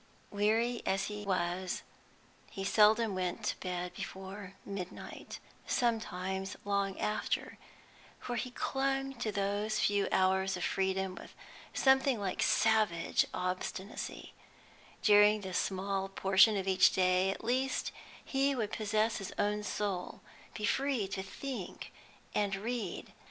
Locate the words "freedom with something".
10.63-12.19